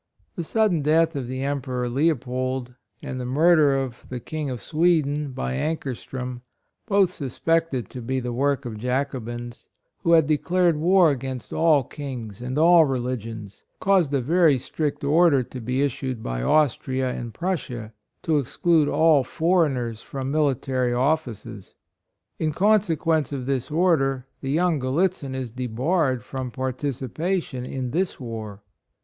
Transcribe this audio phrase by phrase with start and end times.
[0.35, 3.25] The A 33 34 MILITAKY LIFE, sudden death of the Emperor Leo pold, and the
[3.25, 6.41] murder of the King of Sweden, by Ankerstrom,
[6.87, 9.67] both suspected to be the work of Jaco bins,
[9.99, 15.43] who had declared war against all kings and all religions, caused a very strict order
[15.43, 17.93] to be issued by Austria and Prussia,
[18.23, 21.75] to exclude all foreigners from military offices.
[22.39, 28.19] In consequence of this order, the young Grallitzin is debarred from partici pation in this
[28.19, 28.63] war.